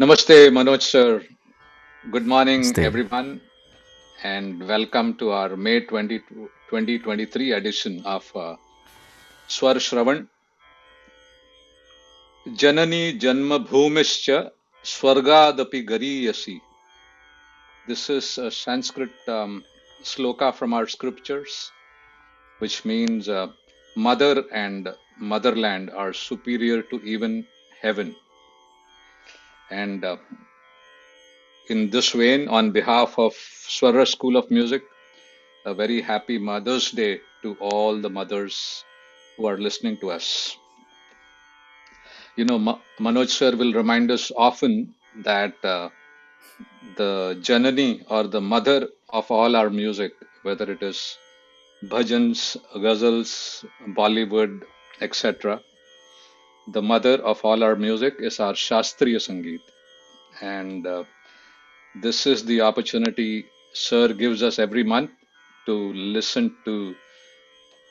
[0.00, 1.24] Namaste, Manoj sir.
[2.12, 3.40] Good morning, everyone,
[4.22, 6.20] and welcome to our May 20,
[6.70, 8.54] 2023 edition of uh,
[9.48, 10.28] Swar Shravan.
[12.46, 14.52] Janani Janma Bhumischa
[14.84, 16.60] Swargadapi Gariyasi.
[17.88, 19.64] This is a Sanskrit um,
[20.04, 21.72] sloka from our scriptures,
[22.60, 23.48] which means uh,
[23.96, 27.44] mother and motherland are superior to even
[27.82, 28.14] heaven.
[29.70, 30.16] And uh,
[31.68, 34.82] in this vein, on behalf of Swara School of Music,
[35.64, 38.84] a very happy Mother's Day to all the mothers
[39.36, 40.58] who are listening to us.
[42.36, 45.90] You know, Ma- Manoj sir will remind us often that uh,
[46.96, 51.18] the Janani or the mother of all our music, whether it is
[51.84, 53.64] bhajans, ghazals,
[53.96, 54.62] Bollywood,
[55.00, 55.62] etc.,
[56.72, 59.60] the mother of all our music is our Shastriya Sangeet.
[60.40, 61.04] And uh,
[61.94, 65.10] this is the opportunity Sir gives us every month
[65.66, 66.94] to listen to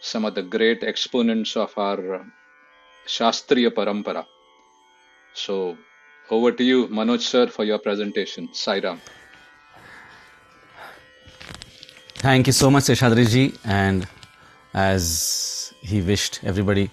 [0.01, 2.25] some of the great exponents of our
[3.07, 4.25] Shastriya Parampara.
[5.33, 5.77] So,
[6.29, 8.49] over to you, Manoj sir, for your presentation.
[8.49, 8.99] Sairam.
[12.15, 14.07] Thank you so much, Seshadri And
[14.73, 16.89] as he wished everybody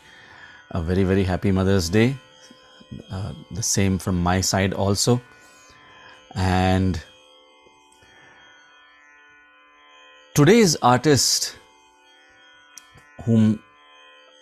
[0.74, 2.16] a very, very happy Mother's Day,
[3.10, 5.20] uh, the same from my side also.
[6.34, 7.00] And
[10.34, 11.56] today's artist,
[13.24, 13.62] whom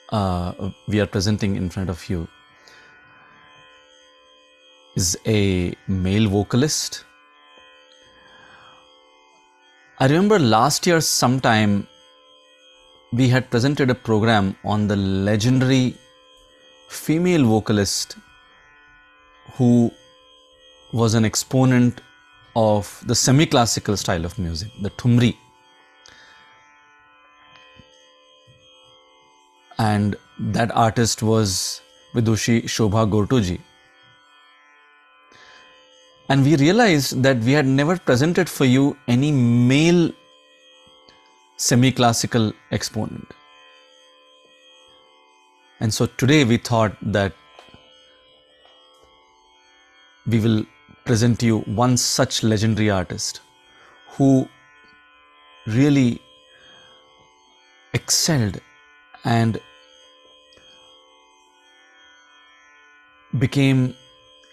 [0.09, 2.27] uh, we are presenting in front of you,
[4.97, 7.05] is a male vocalist.
[9.99, 11.87] I remember last year sometime
[13.13, 15.95] we had presented a program on the legendary
[16.93, 18.17] female vocalist
[19.55, 19.91] who
[20.93, 22.01] was an exponent
[22.55, 25.37] of the semi classical style of music, the Thumri.
[29.79, 31.81] And that artist was
[32.15, 33.61] Vidushi Shobha Gurtuji.
[36.29, 40.13] And we realized that we had never presented for you any male
[41.57, 43.33] semi classical exponent.
[45.83, 47.33] And so today we thought that
[50.25, 50.65] we will
[51.05, 53.41] present you one such legendary artist
[54.11, 54.49] who
[55.67, 56.21] really
[57.95, 58.61] excelled
[59.25, 59.61] and
[63.41, 63.85] became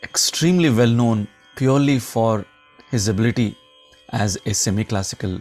[0.01, 2.43] extremely well known purely for
[2.89, 3.55] his ability
[4.09, 5.39] as a semi classical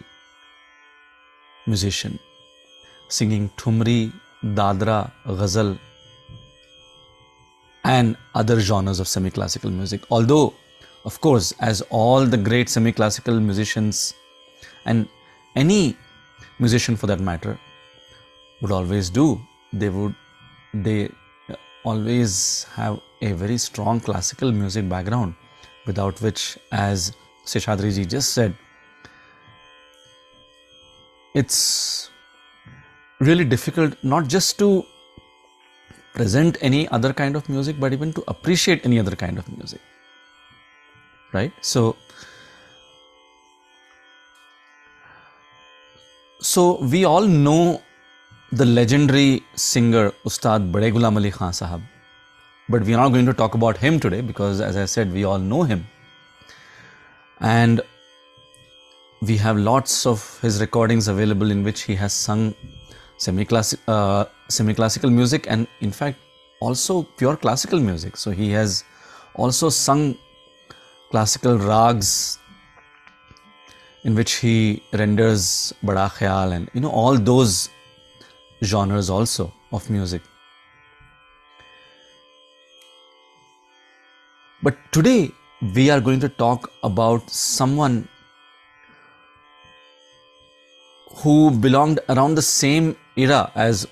[1.65, 2.19] musician,
[3.07, 4.13] singing Thumri,
[4.43, 5.77] Dadra, Ghazal,
[7.83, 10.01] and other genres of semi classical music.
[10.11, 10.53] Although,
[11.05, 14.13] of course, as all the great semi classical musicians
[14.85, 15.07] and
[15.55, 15.97] any
[16.59, 17.59] musician for that matter
[18.61, 19.39] would always do,
[19.73, 20.15] they would,
[20.73, 21.09] they
[21.83, 25.33] always have a very strong classical music background,
[25.85, 27.13] without which, as
[27.45, 28.55] Seshadri ji just said,
[31.33, 32.09] it's
[33.19, 34.85] really difficult not just to
[36.13, 39.81] present any other kind of music but even to appreciate any other kind of music.
[41.33, 41.51] Right?
[41.61, 41.95] So
[46.41, 47.81] so we all know
[48.51, 51.81] the legendary singer ustad bade gulam ali khan sahab.
[52.69, 55.23] But we are not going to talk about him today because as i said we
[55.25, 55.85] all know him.
[57.41, 57.81] And
[59.21, 62.53] we have lots of his recordings available in which he has sung
[63.19, 66.17] semi-classic, uh, semi-classical music and in fact
[66.61, 68.17] also pure classical music.
[68.17, 68.83] So he has
[69.35, 70.17] also sung
[71.11, 72.39] classical rags
[74.03, 77.69] in which he renders bada khayal and you know all those
[78.63, 80.21] genres also of music.
[84.63, 85.31] But today
[85.75, 88.07] we are going to talk about someone
[91.21, 93.85] who belonged around the same era as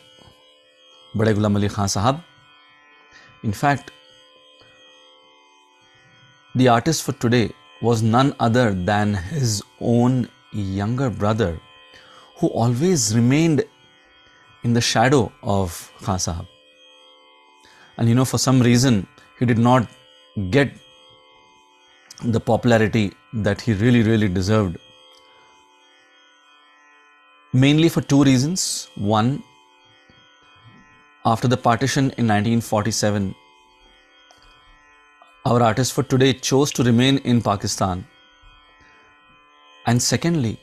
[1.16, 2.24] Bade Ghulam Ali Khan Sahab.
[3.44, 3.92] In fact,
[6.56, 7.52] the artist for today
[7.82, 11.60] was none other than his own younger brother
[12.38, 13.64] who always remained
[14.64, 16.48] in the shadow of Khan Sahab.
[17.98, 19.08] And you know, for some reason,
[19.40, 19.88] he did not
[20.52, 20.72] get
[22.24, 24.78] the popularity that he really, really deserved
[27.54, 28.90] mainly for two reasons.
[28.96, 29.44] One,
[31.26, 33.36] after the partition in 1947,
[35.46, 38.06] our artist for today chose to remain in Pakistan.
[39.86, 40.58] And secondly,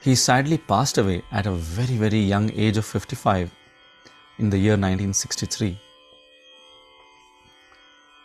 [0.00, 3.50] he sadly passed away at a very, very young age of 55
[4.38, 5.78] in the year 1963.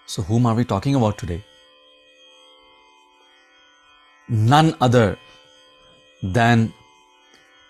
[0.06, 1.44] So, whom are we talking about today?
[4.30, 5.18] None other
[6.24, 6.74] than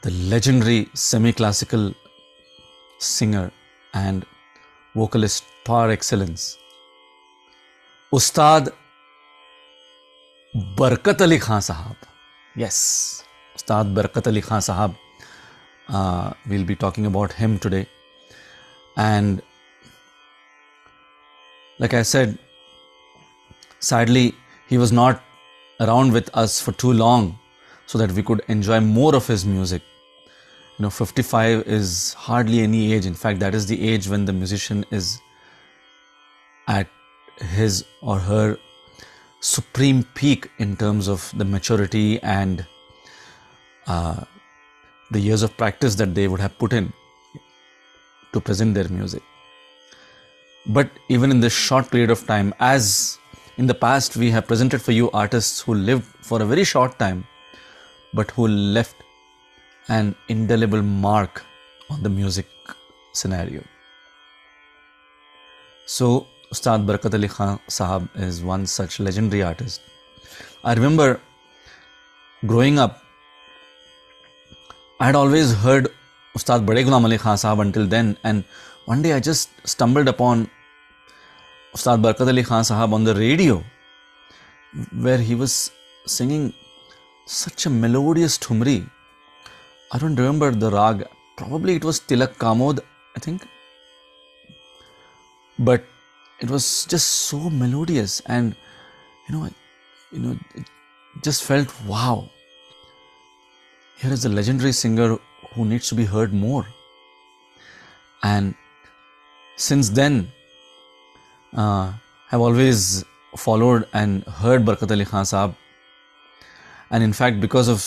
[0.04, 1.94] the legendary semi classical
[3.00, 3.52] singer
[3.94, 4.26] and
[4.96, 6.58] vocalist par excellence,
[8.14, 8.70] Ustad
[10.76, 11.96] Barkat Ali Khan Sahab.
[12.56, 13.24] Yes,
[13.56, 14.96] Ustad Barkat Ali Khan Sahab.
[15.90, 17.86] Uh, we'll be talking about him today.
[18.98, 19.42] And
[21.80, 22.38] like I said,
[23.80, 24.34] sadly,
[24.68, 25.22] he was not
[25.80, 27.38] around with us for too long
[27.88, 29.82] so that we could enjoy more of his music.
[30.78, 33.06] You know, 55 is hardly any age.
[33.06, 35.20] In fact, that is the age when the musician is
[36.68, 36.88] at
[37.38, 38.58] his or her
[39.40, 42.66] supreme peak in terms of the maturity and
[43.88, 44.24] uh,
[45.12, 46.92] the years of practice that they would have put in
[48.34, 49.24] to present their music.
[50.66, 53.18] But even in this short period of time, as
[53.58, 57.00] in the past we have presented for you artists who lived for a very short
[57.00, 57.26] time
[58.14, 58.96] but who left
[59.90, 61.44] an indelible mark
[61.90, 62.48] on the music
[63.14, 63.64] scenario.
[65.86, 69.82] So, Ustad Barakat Ali Khan Sahab is one such legendary artist.
[70.64, 71.20] I remember
[72.46, 73.02] growing up,
[75.00, 75.90] I had always heard
[76.36, 78.44] Ustad Bade Ali Khan Sahab until then, and
[78.86, 80.50] one day I just stumbled upon
[81.74, 83.64] Ustad Barakat Ali Khan Sahab on the radio
[85.00, 85.72] where he was
[86.06, 86.54] singing
[87.28, 88.90] such a melodious thumri.
[89.92, 91.06] I don't remember the rag.
[91.36, 92.80] Probably it was Tilak Kamod,
[93.16, 93.46] I think.
[95.60, 95.84] But
[96.40, 98.56] it was just so melodious and
[99.28, 99.50] you know
[100.12, 100.66] you know it
[101.24, 102.30] just felt wow.
[103.98, 105.18] Here is a legendary singer
[105.54, 106.66] who needs to be heard more.
[108.24, 108.54] And
[109.56, 110.32] since then,
[111.54, 111.94] uh,
[112.28, 113.04] have always
[113.36, 115.56] followed and heard Barkat Ali Khan Saab.
[116.90, 117.82] And in fact, because of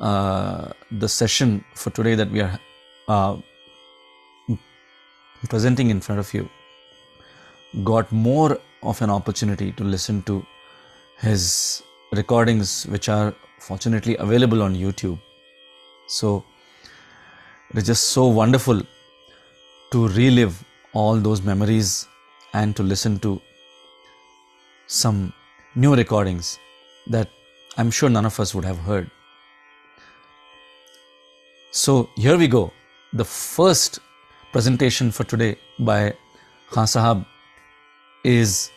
[0.00, 2.58] uh, the session for today that we are
[3.08, 3.36] uh,
[5.48, 6.48] presenting in front of you,
[7.84, 10.44] got more of an opportunity to listen to
[11.20, 11.82] his
[12.12, 15.18] recordings, which are fortunately available on YouTube.
[16.06, 16.44] So
[17.70, 18.82] it is just so wonderful
[19.92, 22.06] to relive all those memories
[22.52, 23.40] and to listen to
[24.86, 25.32] some
[25.74, 26.58] new recordings
[27.06, 27.28] that
[27.76, 29.10] I'm sure none of us would have heard.
[31.72, 32.72] So here we go.
[33.12, 33.98] The first
[34.52, 36.14] presentation for today by
[36.70, 37.26] Khan Sahab
[38.22, 38.70] is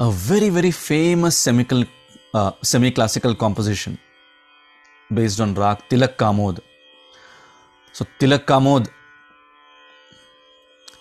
[0.00, 1.64] a very very famous semi
[2.34, 3.98] uh, semi-classical composition
[5.12, 6.60] based on Rag Tilak Kamod.
[7.92, 8.88] So Tilak Kamod,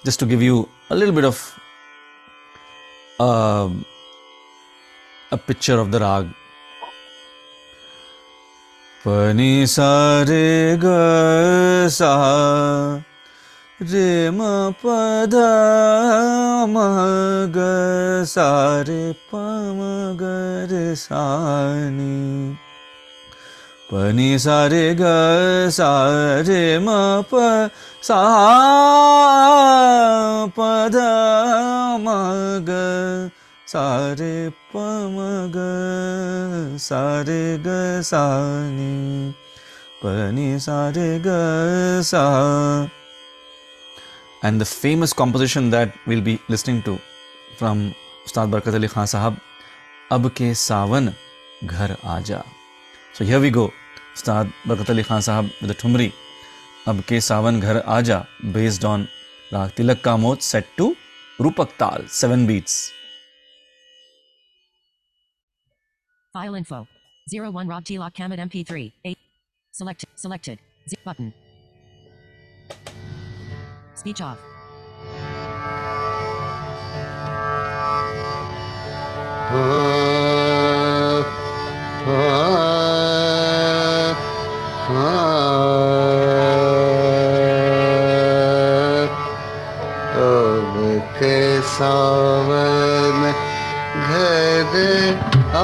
[0.06, 1.60] just to give you a little bit of
[3.20, 3.70] uh,
[5.32, 6.28] a picture of the Rag.
[9.04, 13.00] Pani sa re ga sa
[13.80, 19.46] re ma pa da ma ga sa re pa
[19.80, 22.58] ma ga re sa ni
[23.90, 27.70] Pani sa re ga sa re ma pa
[28.02, 28.22] sa
[30.56, 33.32] pa da ma ga
[33.68, 34.34] सारे
[34.74, 35.56] पमग
[36.80, 37.74] सारे ग
[38.10, 38.94] सानी
[40.66, 41.34] सारे ग
[44.46, 46.96] and the famous composition that will be listening to
[47.60, 47.86] from
[48.26, 49.38] Ustad Barkat Ali Khan साहब
[50.12, 51.14] अब के सावन
[51.64, 52.44] घर आ जा
[53.18, 53.66] सो हियर वी गो
[54.16, 56.12] उस्ताद बरकत अली खान साहब विद ठुमरी
[56.88, 58.26] अब के सावन घर आ जा
[58.58, 59.08] बेस्ड ऑन
[59.54, 60.94] राग तिलक का मोत set to
[61.42, 62.76] Rupak taal seven beats
[66.38, 66.88] File info.
[67.34, 68.94] 01 Rob Tilak Kamad MP3.
[69.04, 69.18] 8.
[69.72, 70.10] Selected.
[70.14, 70.60] Selected.
[70.88, 71.34] Zip button.
[73.96, 74.38] Speech off.
[82.08, 82.67] अब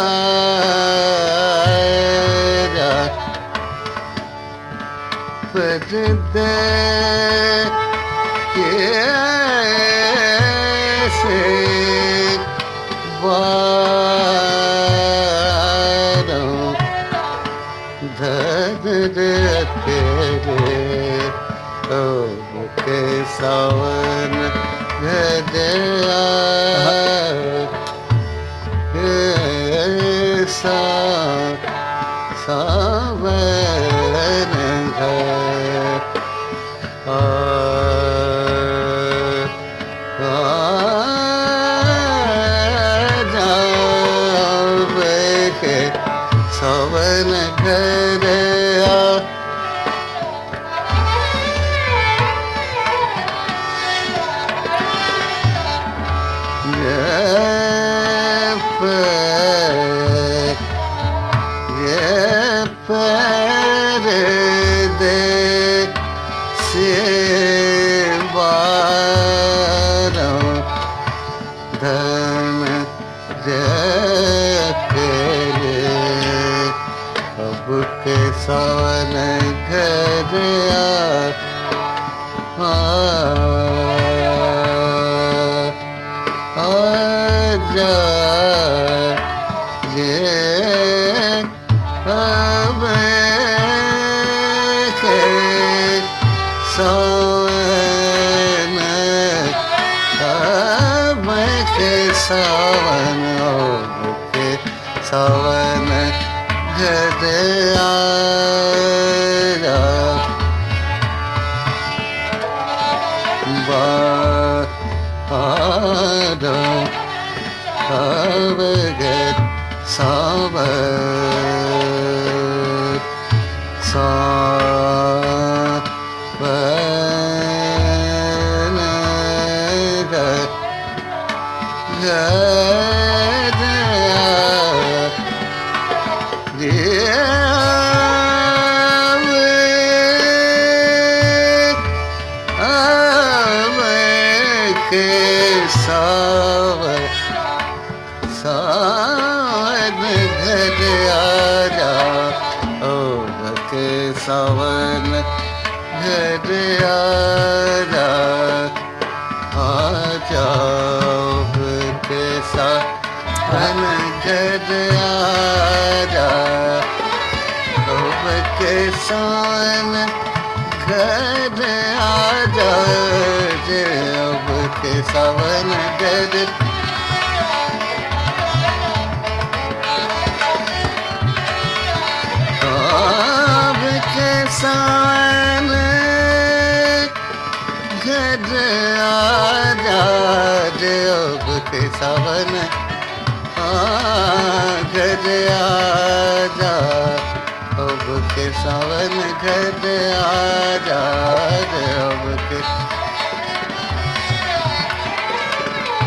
[21.89, 22.27] Oh,
[22.77, 24.16] okay, so uh...
[25.57, 27.26] रे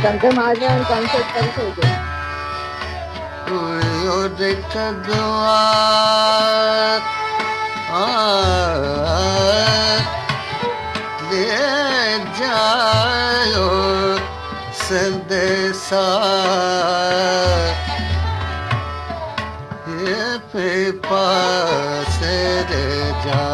[0.03, 1.97] ધમધમ આજ્ઞા કોન્સર્ટ કરી થઈ ગયો
[3.47, 7.01] ગોળીઓ દેખ દ્વાર
[11.31, 11.43] લે
[12.39, 13.67] જાયો
[14.81, 16.01] સંદેશા
[20.01, 20.69] ये पे
[21.03, 22.17] पास
[22.71, 22.87] रे
[23.25, 23.45] जा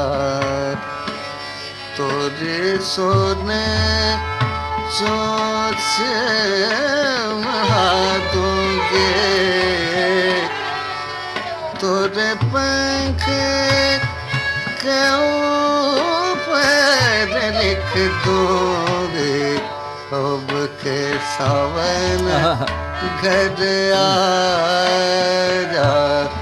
[1.96, 3.66] तोरे सोने
[4.94, 5.45] सो
[5.76, 6.00] कुछ
[7.70, 8.56] हाथों
[11.80, 13.24] तोरे पंख
[14.82, 16.56] के ऊपर
[17.58, 17.92] लिख
[18.26, 19.56] दोगे।
[20.16, 20.48] अब
[20.82, 24.08] के सावन हाँ, हाँ, हाँ। घर आ
[25.72, 26.35] जा।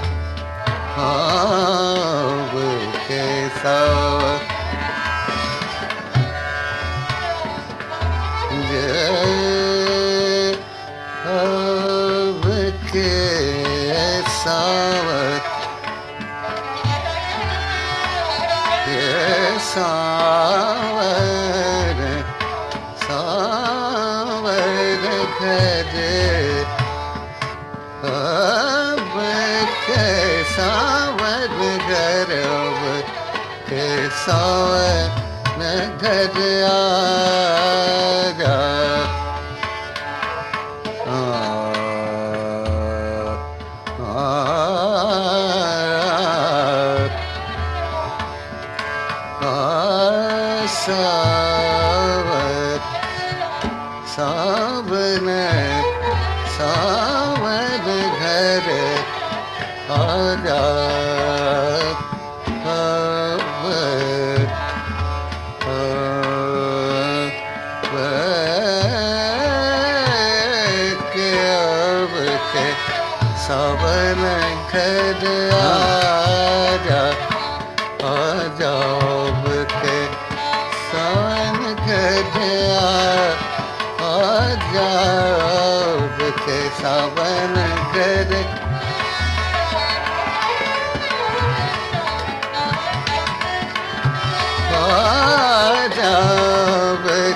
[36.04, 37.33] सावर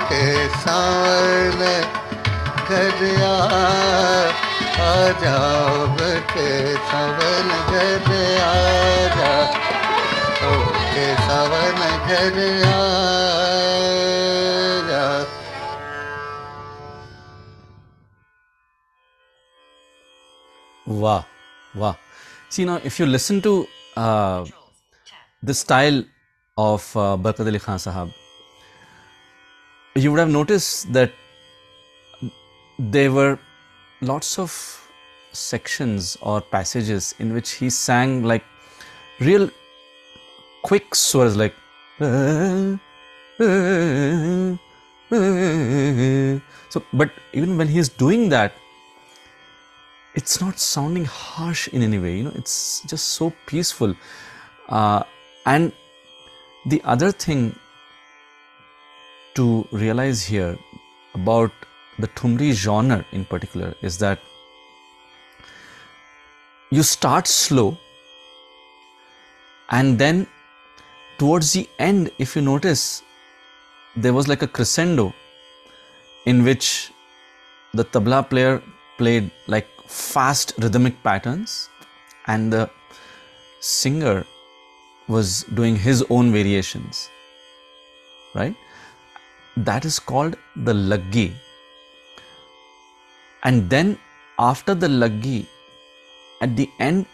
[0.09, 0.25] के
[0.61, 1.61] सावन
[2.69, 3.01] घर
[4.89, 5.97] आजाब
[6.33, 6.49] के
[6.89, 8.09] सावन घर
[8.45, 9.33] आजा
[10.93, 12.37] के सावन घर.
[22.49, 24.43] See now, if you listen to uh,
[25.43, 26.03] the style
[26.57, 28.11] of uh, Barkat Ali Khan Sahab,
[29.95, 31.11] you would have noticed that
[32.77, 33.39] there were
[34.01, 34.51] lots of
[35.31, 38.43] sections or passages in which he sang like
[39.19, 39.49] real
[40.63, 41.53] quick swars like
[46.69, 48.53] so but even when he's doing that
[50.15, 53.95] it's not sounding harsh in any way you know it's just so peaceful.
[54.67, 55.03] Uh,
[55.45, 55.71] and
[56.65, 57.55] the other thing
[59.39, 60.57] to realize here
[61.13, 61.51] about
[61.97, 64.19] the Thumri genre in particular is that
[66.77, 67.77] you start slow
[69.77, 70.27] and then
[71.17, 73.01] towards the end if you notice
[73.95, 75.13] there was like a crescendo
[76.25, 76.91] in which
[77.73, 78.61] the tabla player
[78.97, 81.69] played like fast rhythmic patterns
[82.27, 82.69] and the
[83.59, 84.17] singer
[85.07, 87.09] was doing his own variations
[88.35, 88.55] right
[89.65, 91.33] that is called the laggi.
[93.43, 93.97] And then
[94.37, 95.45] after the laggi
[96.41, 97.05] at the end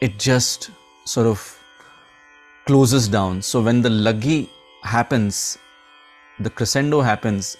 [0.00, 0.70] it just
[1.04, 1.58] sort of
[2.66, 3.42] closes down.
[3.42, 4.48] So when the laggi
[4.82, 5.58] happens
[6.38, 7.56] the crescendo happens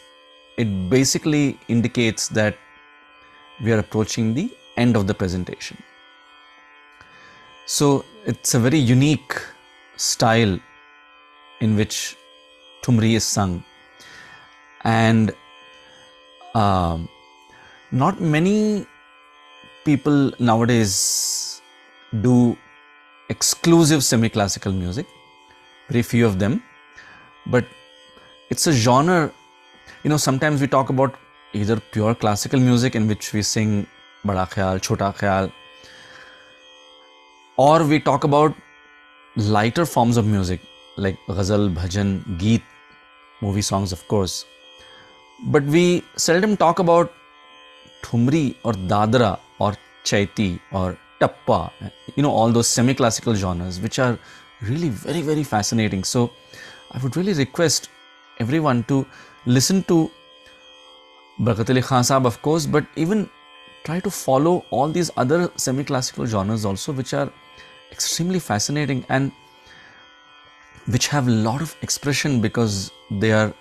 [0.57, 2.57] it basically indicates that
[3.63, 5.77] we are approaching the end of the presentation.
[7.67, 9.35] So it's a very unique
[9.97, 10.59] style
[11.61, 12.17] in which
[12.83, 13.65] Thumri is sung.
[14.85, 15.33] And
[16.55, 17.09] um,
[17.91, 18.87] not many
[19.85, 21.61] people nowadays
[22.21, 22.57] do
[23.29, 25.07] exclusive semi classical music,
[25.89, 26.63] very few of them.
[27.47, 27.65] But
[28.51, 29.33] it's a genre,
[30.03, 31.15] you know, sometimes we talk about
[31.53, 33.87] either pure classical music in which we sing
[34.25, 35.53] Bada Khayal, Chota Khayal,
[37.57, 38.55] or we talk about
[39.37, 40.61] lighter forms of music
[40.97, 42.63] like ghazal, bhajan, geet,
[43.41, 44.45] movie songs, of course.
[45.47, 47.13] But we seldom talk about
[48.03, 51.73] thumri or dadra or chaiti or tappa,
[52.17, 54.19] you know, all those semi classical genres, which are
[54.63, 56.05] really very, very fascinating.
[56.05, 56.31] So,
[56.93, 57.89] I would really request
[58.39, 59.07] everyone to
[59.47, 60.11] listen to
[61.41, 63.29] Barkat Ali Khan Sahab, of course, but even
[63.85, 67.31] try to follow all these other semi classical genres also, which are
[67.91, 69.33] extremely fascinating and
[70.87, 73.53] which have a lot of expression because they are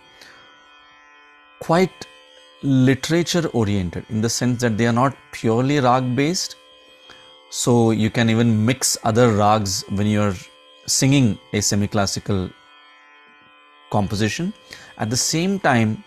[1.59, 2.07] quite
[2.61, 6.55] literature oriented in the sense that they are not purely rag based.
[7.49, 10.35] So you can even mix other rags when you're
[10.85, 12.49] singing a semi classical
[13.91, 14.53] composition.
[14.97, 16.03] At the same time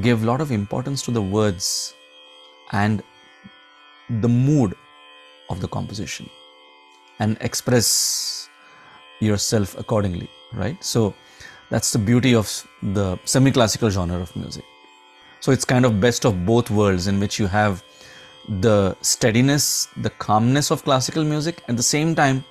[0.00, 1.94] give a lot of importance to the words
[2.72, 3.02] and
[4.20, 4.74] the mood
[5.50, 6.28] of the composition
[7.20, 8.43] and express
[9.20, 11.14] yourself accordingly right so
[11.70, 12.46] that's the beauty of
[12.82, 14.64] the semi classical genre of music
[15.40, 17.82] so it's kind of best of both worlds in which you have
[18.48, 21.62] the steadiness, the calmness of classical music.
[21.68, 22.44] At the same time,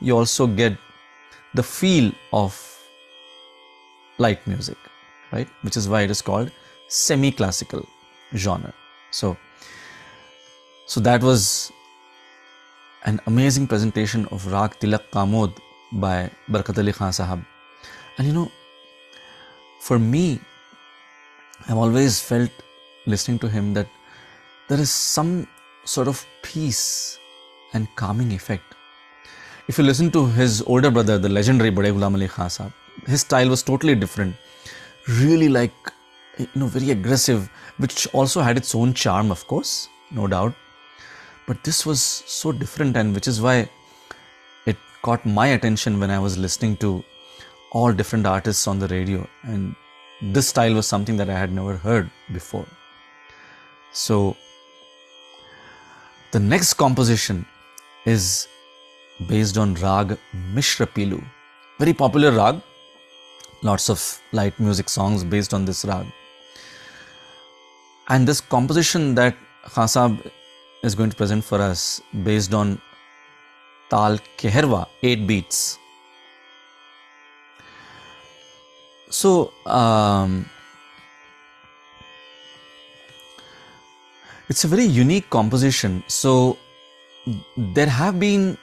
[0.00, 0.76] you also get
[1.54, 2.52] the feel of
[4.18, 4.76] light music,
[5.32, 5.48] right?
[5.62, 6.50] Which is why it is called
[6.88, 7.86] semi-classical
[8.34, 8.72] genre.
[9.10, 9.36] So,
[10.86, 11.72] so that was
[13.04, 15.56] an amazing presentation of Rag Tilak Kamod
[15.92, 17.44] by Barkat Ali Khan Sahab.
[18.18, 18.50] And you know,
[19.80, 20.40] for me,
[21.68, 22.50] I've always felt
[23.06, 23.86] listening to him that
[24.68, 25.46] there is some
[25.84, 27.18] sort of peace
[27.72, 28.64] and calming effect.
[29.68, 32.72] If you listen to his older brother, the legendary Bade Ghulam Ali Khan Sahab,
[33.06, 34.34] his style was totally different.
[35.08, 35.72] Really like,
[36.38, 40.54] you know, very aggressive, which also had its own charm, of course, no doubt.
[41.46, 43.68] But this was so different, and which is why
[45.02, 47.04] caught my attention when I was listening to
[47.72, 49.26] all different artists on the radio.
[49.42, 49.74] And
[50.22, 52.66] this style was something that I had never heard before.
[53.92, 54.36] So,
[56.30, 57.44] the next composition
[58.06, 58.48] is
[59.28, 60.18] based on Rag
[60.54, 61.22] Mishra Pilu,
[61.78, 62.62] very popular rag.
[63.62, 66.06] Lots of light music songs based on this rag.
[68.08, 69.36] And this composition that
[69.66, 70.30] Khasab
[70.82, 72.80] is going to present for us based on
[73.92, 75.78] Tal Keherwa, 8 beats.
[79.10, 80.48] So, um,
[84.48, 86.02] it's a very unique composition.
[86.06, 86.56] So,
[87.56, 88.56] there have been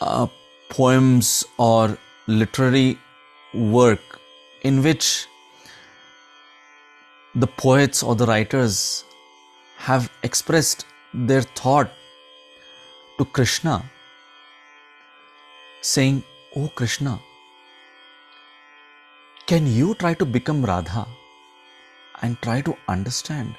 [0.00, 0.26] uh,
[0.70, 2.98] poems or literary
[3.52, 4.18] work
[4.62, 5.26] in which
[7.34, 9.04] the poets or the writers
[9.76, 11.90] have expressed their thought
[13.18, 13.84] to Krishna,
[15.80, 16.22] saying,
[16.56, 17.20] Oh Krishna,
[19.46, 21.06] can you try to become Radha
[22.22, 23.54] and try to understand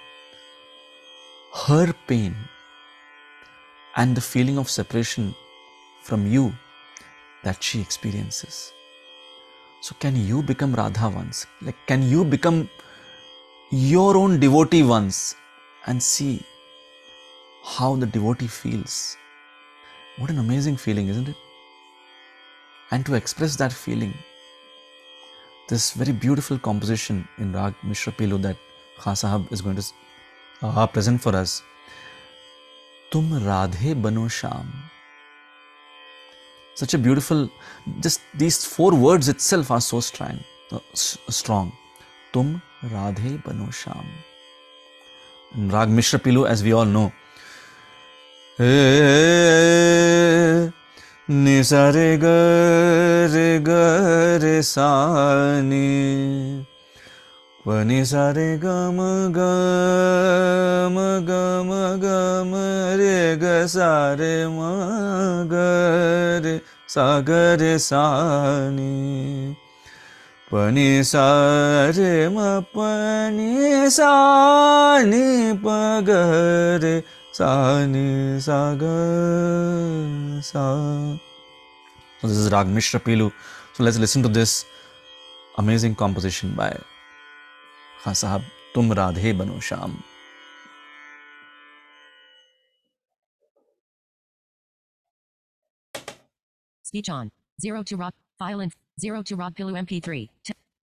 [1.67, 2.35] her pain
[3.95, 5.33] and the feeling of separation
[6.03, 6.53] from you
[7.43, 8.73] that she experiences?
[9.81, 11.45] So, can you become Radha once?
[11.61, 12.69] Like, can you become
[13.71, 15.35] your own devotee once
[15.85, 16.43] and see
[17.63, 19.15] how the devotee feels?
[20.17, 21.35] What an amazing feeling, isn't it?
[22.91, 24.13] And to express that feeling,
[25.67, 28.55] this very beautiful composition in Rag Mishra Pilu that
[28.97, 29.83] Khan Sahab is going to
[30.61, 31.61] uh, present for us.
[33.11, 34.71] Tum Radhe Bano Sham.
[36.75, 37.49] Such a beautiful,
[37.99, 40.39] just these four words itself are so strong.
[40.71, 41.73] uh, strong.
[42.31, 44.05] Tum Radhe Bano Sham.
[45.57, 47.11] Rag Mishra Pilu, as we all know,
[48.61, 48.67] ए
[51.29, 55.87] निसरे गरे गरे सानि
[57.67, 59.01] वनि सारे गम
[59.37, 60.95] गम
[61.29, 61.73] गम
[62.05, 62.53] गम
[63.01, 64.71] रे ग सारे म
[65.51, 66.55] गरे
[66.95, 68.95] सागरे सानि
[70.53, 75.27] पनि सारे म पनि सानि
[75.65, 76.95] पगरे
[77.35, 78.95] Sa ni sa ga
[80.39, 80.63] sa.
[82.23, 83.27] So this is Rag Mishra Pilu.
[83.75, 84.63] So let's listen to this
[85.59, 86.71] amazing composition by
[87.99, 88.39] Khan Sahab.
[88.71, 89.99] Tum Radhe Bano Sham.
[96.87, 97.35] Speech on.
[97.59, 98.15] Zero to rock.
[98.39, 100.29] File and zero to rock Pilu MP3.
[100.45, 100.53] T-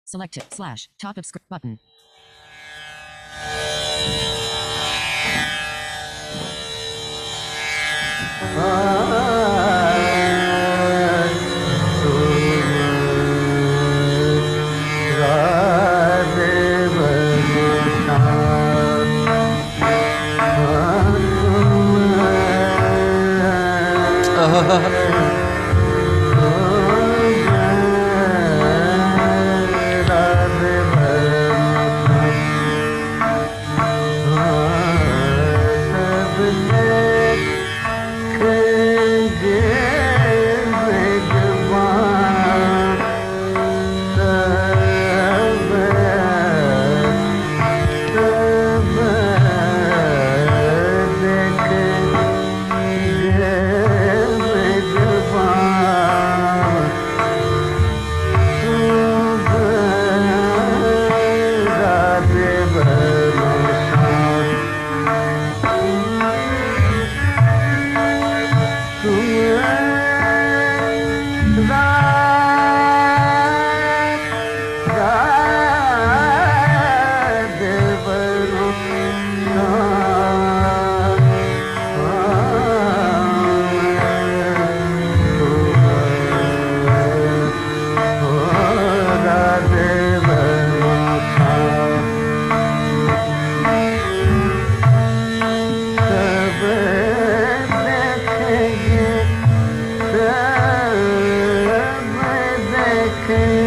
[0.06, 0.54] select it.
[0.54, 0.88] Slash.
[1.02, 1.80] Top of script button.
[8.58, 9.07] Radhe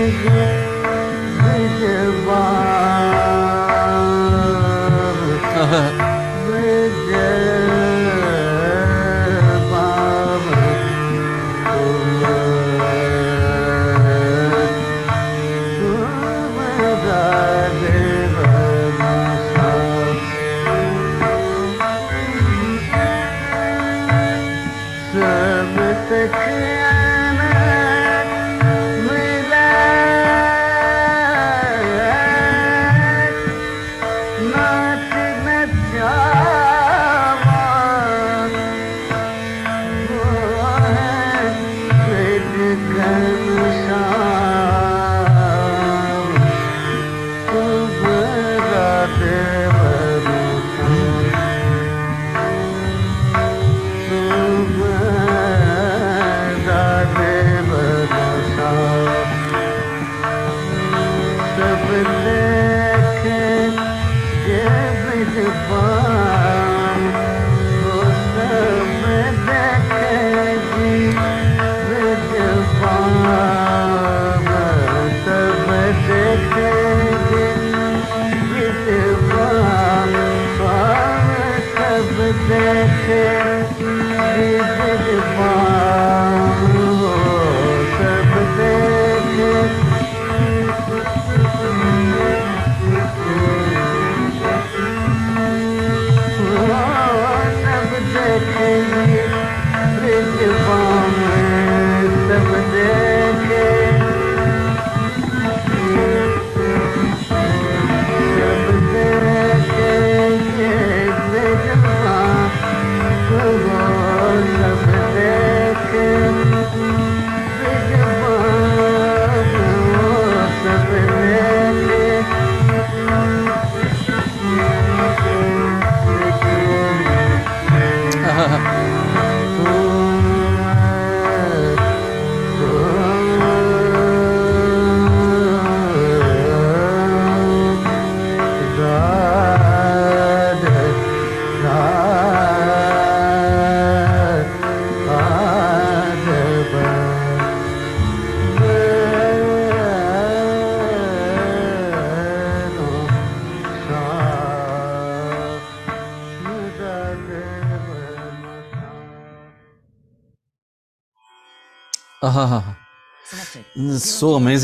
[0.01, 0.70] regret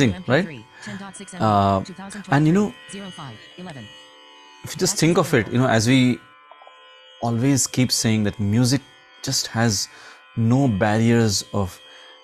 [0.01, 0.47] amazing, right?
[0.85, 1.85] 10.6 Uh,
[2.31, 3.89] and you know, 05, 11.
[4.65, 6.19] if you just think of it, you know, as we
[7.23, 8.81] always keep saying that music
[9.23, 9.89] just has
[10.37, 11.81] no barriers of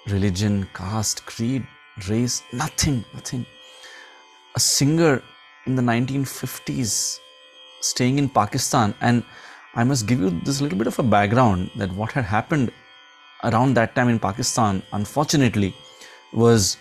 [0.06, 1.66] religion, caste, creed,
[2.08, 3.46] race, nothing, nothing.
[4.54, 5.22] A singer
[5.66, 7.18] in the 1950s
[7.80, 9.24] staying in Pakistan, and
[9.74, 12.70] I must give you this little bit of a background that what had happened
[13.44, 15.74] around that time in Pakistan, unfortunately,
[16.32, 16.76] was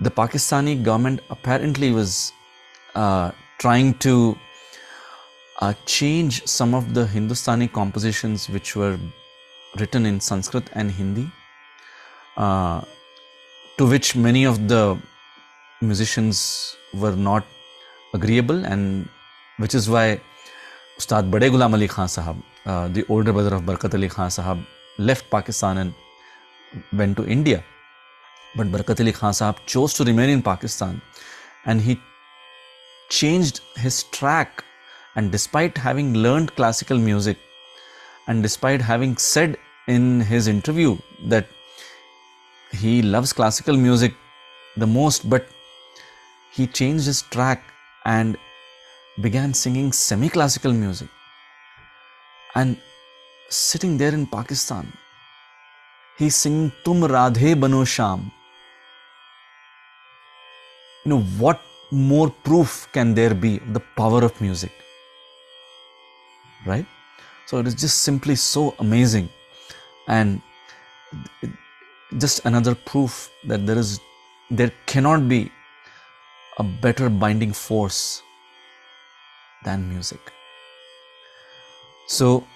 [0.00, 2.32] the Pakistani government apparently was
[2.94, 4.38] uh, trying to
[5.60, 8.98] uh, change some of the Hindustani compositions which were
[9.78, 11.28] written in Sanskrit and Hindi,
[12.36, 12.82] uh,
[13.76, 14.98] to which many of the
[15.80, 17.44] musicians were not
[18.14, 19.08] agreeable, and
[19.58, 20.20] which is why
[20.98, 24.64] Ustad Bade Ghulam Ali Khan Sahab, uh, the older brother of Barkat Ali Khan Sahab,
[24.98, 25.94] left Pakistan and
[26.92, 27.64] went to India.
[28.54, 31.00] But Barkat Ali Khan Sahab chose to remain in Pakistan
[31.64, 32.00] and he
[33.08, 34.64] changed his track.
[35.16, 37.38] And despite having learned classical music
[38.28, 39.56] and despite having said
[39.88, 41.46] in his interview that
[42.70, 44.14] he loves classical music
[44.76, 45.46] the most, but
[46.52, 47.62] he changed his track
[48.04, 48.36] and
[49.20, 51.08] began singing semi classical music.
[52.54, 52.76] And
[53.48, 54.92] sitting there in Pakistan,
[56.18, 58.30] he's singing Tum Radhe Bano Sham.
[61.04, 64.72] You know, what more proof can there be of the power of music?
[66.66, 66.86] Right?
[67.46, 69.28] So it is just simply so amazing.
[70.06, 70.42] And
[72.18, 74.00] just another proof that there is
[74.50, 75.50] there cannot be
[76.58, 78.22] a better binding force
[79.64, 80.20] than music.
[82.06, 82.46] So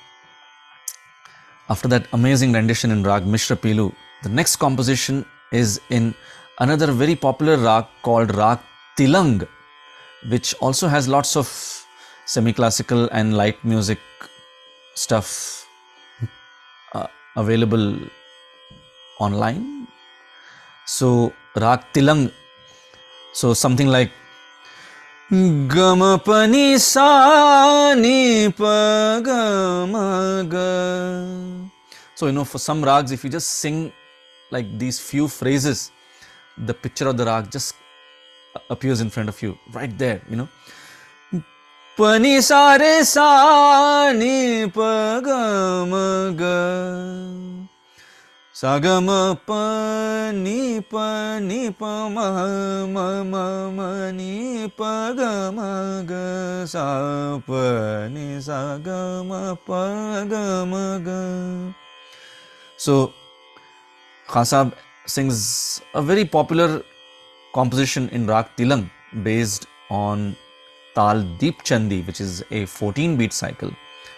[1.68, 6.14] after that amazing rendition in Rag Mishra Pilu, the next composition is in
[6.58, 8.58] another very popular rag called Rag
[8.96, 9.46] Tilang,
[10.28, 11.48] which also has lots of
[12.24, 13.98] semi classical and light music
[14.94, 15.66] stuff
[16.94, 17.96] uh, available
[19.18, 19.86] online.
[20.86, 22.32] So, Rag Tilang,
[23.32, 24.10] so something like
[27.96, 30.68] ni pa gama ga.
[32.14, 33.92] So, you know, for some rags, if you just sing
[34.50, 35.90] like these few phrases,
[36.56, 37.74] the picture of the rag just
[38.70, 40.48] appears in front of you right there, you know.
[41.96, 46.60] Pani sa re sa ni pa gama ga.
[48.52, 49.08] Sagam
[49.44, 55.52] pa ni pa ni pa ma ma ma ma ni pa ga
[65.06, 66.82] sings a very popular
[67.54, 68.90] composition in Rag Tilang
[69.22, 70.36] based on
[70.94, 73.70] Tal Deep Chandi, which is a 14 beat cycle,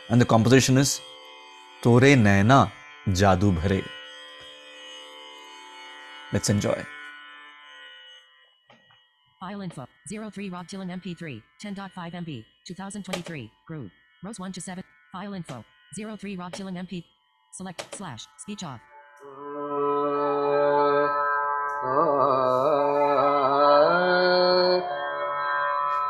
[0.08, 1.00] and the composition is
[1.82, 2.70] Tore Naina
[3.08, 3.84] Jadu Bhare.
[6.32, 6.84] Let's enjoy.
[9.40, 13.90] File info 03 Rob Dylan MP3 10.5 MB 2023 Groove
[14.22, 17.04] Rows 1 to 7 File info 03 Rob Dylan MP
[17.52, 18.80] Select slash speech off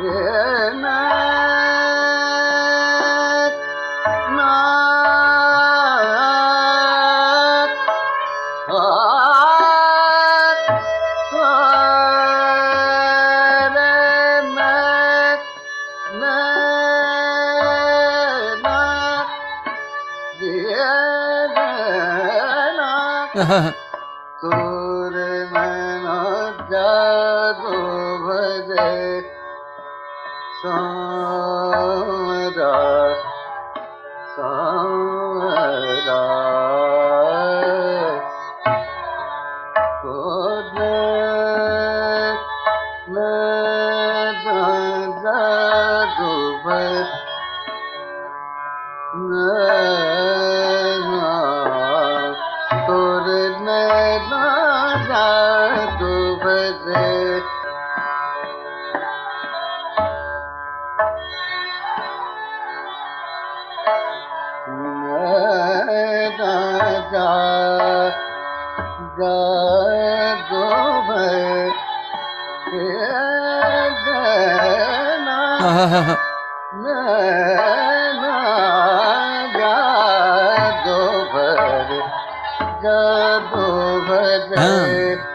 [0.00, 0.99] na na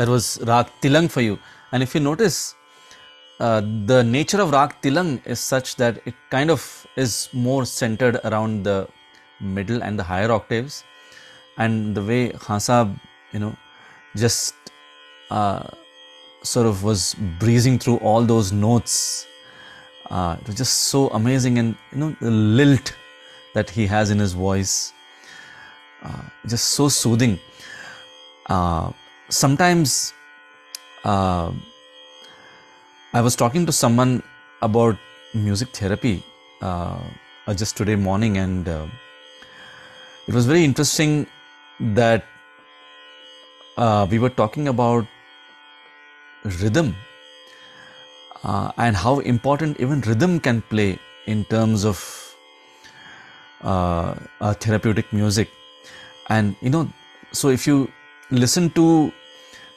[0.00, 1.38] that was Rag Tilang for you.
[1.72, 2.54] And if you notice,
[3.38, 8.16] uh, the nature of Rag Tilang is such that it kind of is more centered
[8.24, 8.88] around the
[9.40, 10.84] middle and the higher octaves.
[11.58, 12.98] And the way Khan Sahab,
[13.32, 13.54] you know,
[14.16, 14.54] just
[15.30, 15.64] uh,
[16.42, 19.26] sort of was breezing through all those notes.
[20.08, 22.94] Uh, it was just so amazing, and you know, the lilt
[23.54, 24.94] that he has in his voice,
[26.02, 27.38] uh, just so soothing.
[28.46, 28.90] Uh,
[29.30, 30.12] sometimes
[31.04, 31.52] uh,
[33.12, 34.22] I was talking to someone
[34.60, 34.96] about
[35.34, 36.22] music therapy
[36.60, 37.00] uh,
[37.54, 38.86] just today morning, and uh,
[40.26, 41.26] it was very interesting
[41.80, 42.24] that
[43.76, 45.06] uh, we were talking about
[46.44, 46.94] rhythm
[48.44, 52.36] uh, and how important even rhythm can play in terms of
[53.62, 54.14] uh,
[54.54, 55.48] therapeutic music.
[56.28, 56.88] And you know,
[57.32, 57.90] so if you
[58.30, 59.12] listen to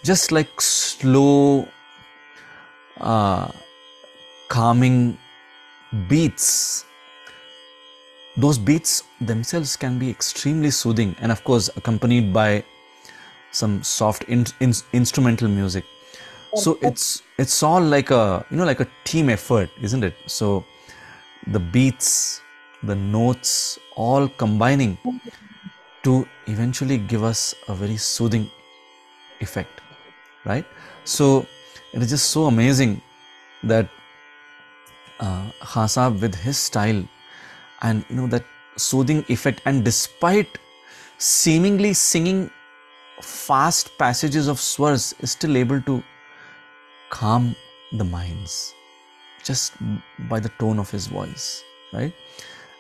[0.03, 1.67] just like slow,
[2.99, 3.49] uh,
[4.49, 5.17] calming
[6.07, 6.85] beats,
[8.35, 12.63] those beats themselves can be extremely soothing and, of course, accompanied by
[13.51, 15.85] some soft in, in, instrumental music.
[16.55, 20.13] So it's it's all like a you know like a team effort isn't it?
[20.27, 20.63] So
[21.47, 22.41] the beats
[22.83, 24.99] the notes all combining
[26.03, 28.51] to eventually give us a very soothing
[29.39, 29.81] effect
[30.45, 30.65] right?
[31.03, 31.45] So
[31.93, 33.01] it is just so amazing
[33.63, 33.89] that
[35.19, 35.49] uh,
[36.19, 37.03] with his style
[37.81, 38.43] and you know that
[38.75, 40.57] soothing effect and despite
[41.17, 42.49] seemingly singing
[43.21, 46.03] fast passages of swars is still able to
[47.09, 47.55] calm
[47.93, 48.73] the minds
[49.43, 49.73] just
[50.27, 51.63] by the tone of his voice
[51.93, 52.13] right?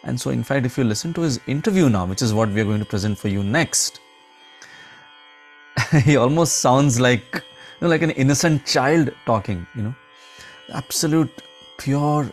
[0.03, 2.61] And so in fact if you listen to his interview now which is what we
[2.61, 4.01] are going to present for you next
[6.03, 7.43] he almost sounds like
[7.83, 9.95] know, like an innocent child talking you know.
[10.73, 11.41] Absolute
[11.77, 12.31] pure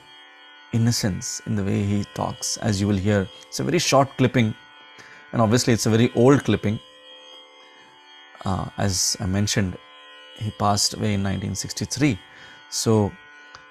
[0.73, 3.29] innocence in the way he talks as you will hear.
[3.49, 4.55] It's a very short clipping
[5.33, 6.79] and obviously it's a very old clipping.
[8.43, 9.77] Uh, as i mentioned
[10.39, 12.19] he passed away in 1963
[12.71, 13.13] so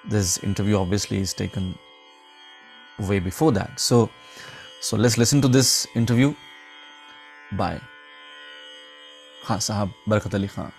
[0.04, 1.76] this interview obviously is taken
[3.00, 3.80] way before that.
[3.80, 4.10] So
[4.80, 6.34] so let's listen to this interview
[7.52, 7.80] by
[9.44, 10.72] Khan Sahab Barkat Ali Khan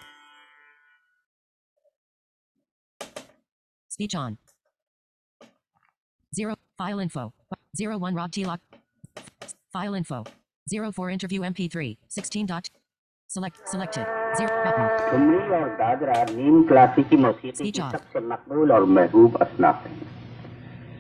[4.02, 4.38] Speech on.
[6.34, 6.56] Zero.
[6.76, 7.34] File info.
[7.78, 8.60] Zero one Rob T lock.
[9.72, 10.24] File info.
[10.68, 11.98] Zero four interview MP3.
[12.08, 12.72] 16 dot.
[13.30, 13.60] Select.
[13.68, 14.08] Selected.
[14.40, 14.88] Zero button.
[15.10, 17.92] Thumri और दादरा नीम क्लासिकी मौसीकी Speech की off.
[17.92, 19.94] सबसे मकबूल और महबूब असनाफ है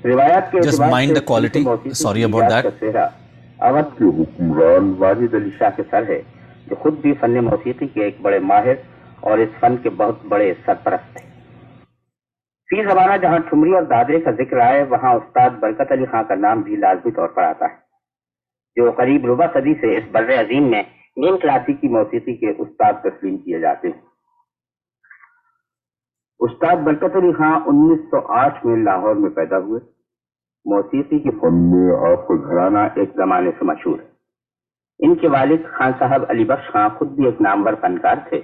[0.06, 1.66] रिवायत के Just mind the quality.
[2.04, 2.72] Sorry about that.
[3.72, 6.22] Awadh के हुक्मरान वाजिद अली शाह के सर है
[6.70, 8.84] जो खुद भी फन मौसीकी के एक बड़े माहिर
[9.32, 11.30] और इस फन के बहुत बड़े सरपरस्त थे
[12.72, 16.36] फ़ी जमाना जहाँ ठुमरी और दादरे का ज़िक्र आए वहाँ उस्ताद बरकत अली खां का
[16.36, 17.76] नाम भी लाजमी तौर पर आता है।
[18.78, 20.86] जो करीब रुबा सदी से इस बर्र अजीम में
[21.20, 24.04] नीम क्लासिकी मौसीकी के उस्ताद तस्लीम किए जाते हैं।
[26.40, 29.82] उस्ताद बरकत अली खां 1908 में लाहौर में पैदा हुए।
[30.66, 34.10] मौसीकी के फन में आपका घराना एक जमाने से मशहूर है।
[35.00, 38.44] इनके वालिद खान साहब अली बख्श खां खुद भी एक नामवर फनकार थे।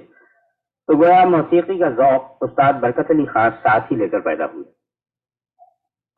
[0.90, 4.64] तो गोया मौसीकी का जौक उस्ताद बरकत अली खां साथ ही लेकर पैदा हुए।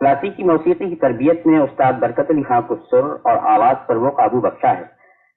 [0.01, 4.09] क्लासिकी मौसीकी की तरबियत में उस्ताद बरकत अली खां को सुर और आवाज़ पर वो
[4.09, 4.83] काबू बख्शा है,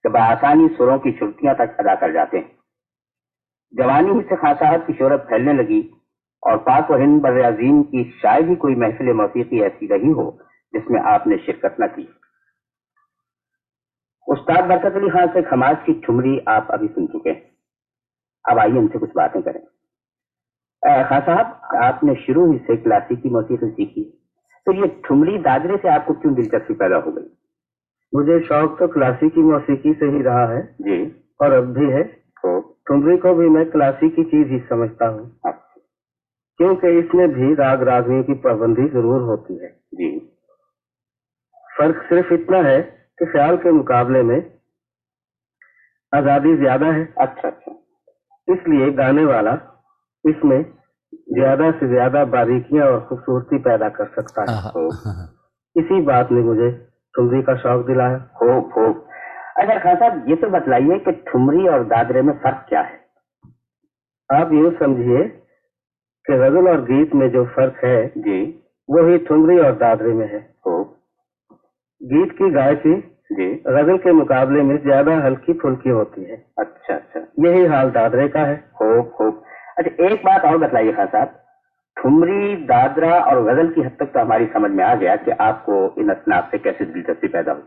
[0.04, 2.50] कि बआसानी सुरों की छुट्टियाँ तक अदा कर जाते हैं।
[3.74, 5.80] जवानी ही से खान की शोहरत फैलने लगी
[6.42, 10.26] और पाक व हिंद बर अजीम की शायद ही कोई महफिल मौसीकी ऐसी रही हो,
[10.74, 12.08] जिसमें आपने शिरकत न की।
[14.28, 17.51] उस्ताद बरकत अली खान से खमाज की ठुमरी आप अभी सुन चुके हैं।
[18.44, 19.60] अब आइए उनसे कुछ बातें करें।
[21.04, 24.02] खान साहब आपने शुरू ही से क्लासिकी मौसीकी सीखी
[24.66, 27.28] तो ये ठुमरी दादरे से आपको क्यों दिलचस्पी पैदा हो गई?
[28.12, 30.98] मुझे शौक तो क्लासिकी मौसीकी से ही रहा है। जी।
[31.40, 32.60] और अब भी है। तो?
[32.88, 35.80] ठुमरी को भी मैं क्लासिकी चीज़ ही समझता हूँ। अच्छा
[36.60, 40.10] क्योंकि इसमें भी राग रागनी की पाबंदी ज़रूर होती है। जी।
[41.70, 42.80] फ़र्क सिर्फ़ इतना है
[43.18, 44.38] कि ख्याल के मुकाबले में
[46.12, 47.72] आज़ादी ज़्यादा है। अच्छा अच्छा।
[48.52, 49.52] इसलिए गाने वाला
[50.24, 50.62] इसमें
[51.34, 55.26] ज़्यादा से ज़्यादा बारीकियाँ और खूबसूरती पैदा कर सकता है। आहा,
[55.76, 56.70] इसी बात ने मुझे
[57.14, 59.06] ठुमरी का शौक दिलाया। खूब खूब।
[59.58, 63.00] अच्छा खान साहब ये तो बतलाइए कि ठुमरी और दादरे में फ़र्क क्या है?
[64.30, 65.22] आप यूँ समझिए
[66.26, 68.38] कि गज़ल और गीत में जो फ़र्क है जी।
[68.88, 70.86] वही ठुमरी और दादरे में है। खूब।
[72.00, 72.94] गीत की गायकी
[73.32, 78.28] जी। गज़ल के मुकाबले में ज़्यादा हल्की फुल्की होती है। अच्छा अच्छा। यही हाल दादरे
[78.28, 79.42] का है। खूब खूब।
[79.78, 81.38] अच्छा एक बात और बतलाइए खान साहब।
[81.96, 85.94] ठुमरी दादरा और गज़ल की हद तक तो हमारी समझ में आ गया कि आपको
[86.00, 87.62] इन असनाफ से कैसे दिलचस्पी पैदा हुई।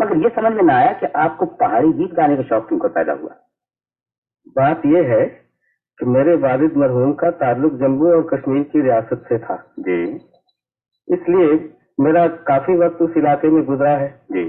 [0.00, 3.12] मगर ये समझ में ना आया कि आपको पहाड़ी गीत गाने का शौक तुमको पैदा
[3.12, 3.34] हुआ।
[4.56, 5.24] बात यह है
[6.00, 10.02] कि मेरे वालिद मरहूम का ताल्लुक जम्मू और कश्मीर की रियासत से था। जी।
[11.08, 14.44] इसलिए मेरा काफ़ी वक्त उस इलाके में गुजरा है। जी।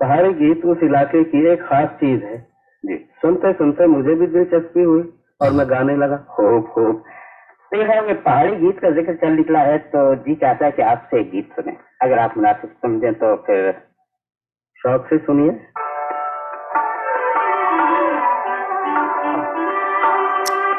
[0.00, 2.36] पहाड़ी गीत उस इलाके की एक खास चीज़ है।
[2.84, 5.02] जी। सुनते सुनते मुझे भी दिलचस्पी हुई
[5.40, 7.02] और मैं गाने लगा। खूब खूब।
[7.72, 11.20] तो ये पहाड़ी गीत का ज़िक्र चल निकला है तो जी चाहता है कि आपसे
[11.20, 13.70] एक गीत सुने। अगर आप मुनासिब समझें तो फिर
[14.80, 15.58] शौक से सुनिए।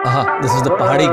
[0.03, 1.07] Aha, this is the Pahadi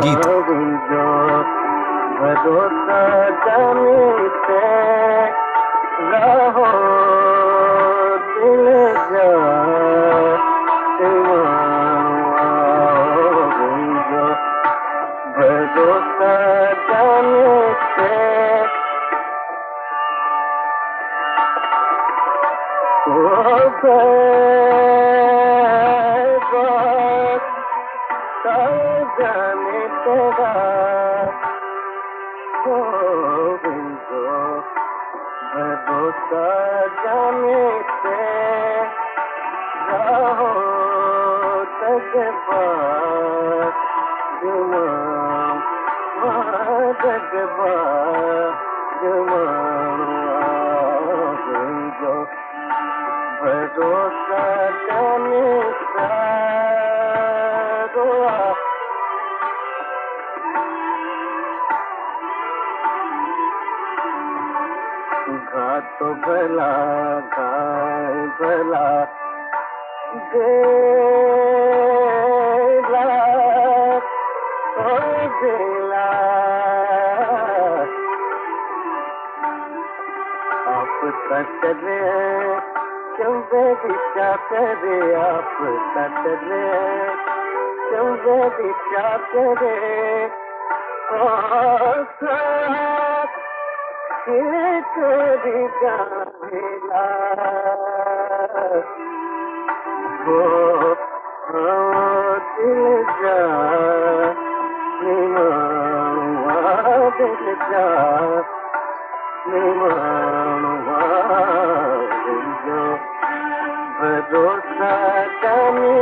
[115.42, 115.94] जाने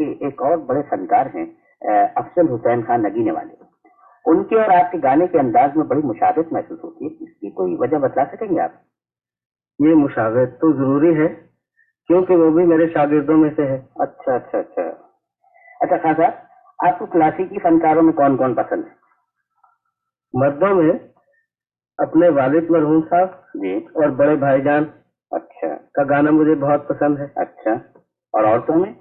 [0.00, 1.46] के एक और बड़े फनकार हैं
[2.06, 3.66] अफसल हुसैन खान नगीने वाले।
[4.24, 7.98] उनके और आपके गाने के अंदाज में बड़ी मुशावत महसूस होती है। इसकी कोई वजह
[7.98, 8.72] बतला सकेंगे आप?
[9.80, 11.28] ये मुशावत तो ज़रूरी है
[12.10, 14.82] क्योंकि वो भी मेरे शागिर्दों में से है। अच्छा अच्छा अच्छा।
[15.82, 18.96] अच्छा खान साहब आपको क्लासिकी फनकारों में कौन कौन पसंद है?
[20.34, 20.98] मर्दों में
[21.98, 24.84] अपने वालिद मरहूम साहब जी। और बड़े भाईजान
[25.32, 27.72] अच्छा। का गाना मुझे बहुत पसंद है। अच्छा।
[28.34, 28.94] और औरतों में?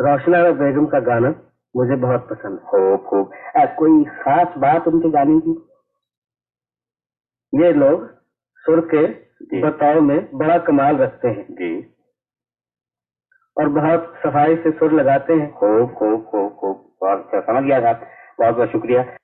[0.00, 1.28] रोशना और बेगम का गाना
[1.76, 3.30] मुझे बहुत पसंद है। खूब खूब।
[3.78, 5.52] कोई खास बात उनके गाने की?
[7.64, 8.06] ये लोग
[8.56, 9.06] सुर के
[9.46, 11.94] जी। बताव में बड़ा कमाल रखते हैं। जी।
[13.58, 17.80] और बहुत सफ़ाई से सुर लगाते हैं। खूब खूब खूब खूब। बहुत अच्छा समझ गया
[17.80, 18.06] साहब
[18.40, 19.16] बहुत बहुत शुक्रिया।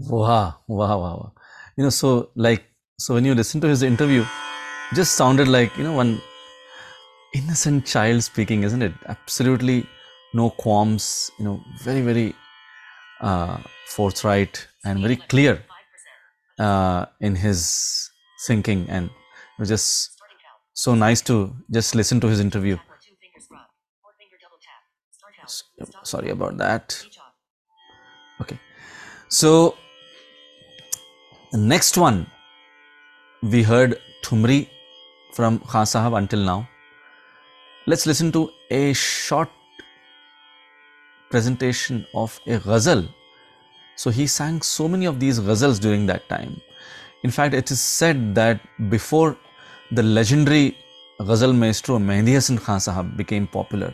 [0.00, 0.46] Wow,
[0.78, 1.30] wow, wow, wow.
[1.78, 2.08] You know, so
[2.46, 2.62] like,
[2.98, 4.22] so when you listen to his interview,
[4.94, 6.10] just sounded like, you know, one
[7.34, 8.92] innocent child speaking, isn't it?
[9.08, 9.86] Absolutely
[10.34, 12.34] no qualms, you know, very, very
[13.20, 15.62] uh, forthright and very clear
[16.58, 18.10] uh, in his
[18.46, 18.86] thinking.
[18.88, 20.20] And it was just
[20.74, 22.78] so nice to just listen to his interview.
[26.04, 27.04] Sorry about that.
[28.40, 28.58] Okay.
[29.28, 29.76] So,
[31.52, 32.26] The next one,
[33.42, 34.70] we heard Thumri
[35.34, 36.66] from Khan Sahab until now.
[37.84, 39.48] Let's listen to a short
[41.30, 43.08] presentation of a ghazal.
[43.96, 46.60] So he sang so many of these ghazals during that time.
[47.24, 49.36] In fact, it is said that before
[49.90, 50.76] the legendary
[51.18, 53.92] ghazal maestro Mehdi Hasan Khan Sahab became popular,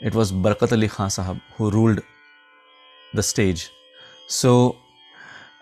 [0.00, 2.00] it was Barkat Ali Khan Sahab who ruled
[3.14, 3.70] the stage.
[4.26, 4.76] So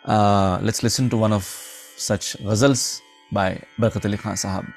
[0.07, 4.72] uh, let's listen to one of such ghazals by Barkat Ali Khan Sahab.